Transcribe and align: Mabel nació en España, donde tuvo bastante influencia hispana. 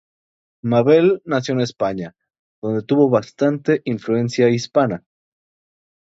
Mabel 0.63 1.21
nació 1.25 1.53
en 1.53 1.59
España, 1.61 2.15
donde 2.59 2.81
tuvo 2.81 3.07
bastante 3.11 3.83
influencia 3.85 4.49
hispana. 4.49 5.03